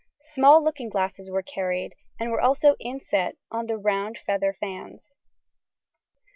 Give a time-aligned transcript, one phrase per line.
[0.33, 5.13] Small looking glasses were carried, and were also inset on the round feather fans.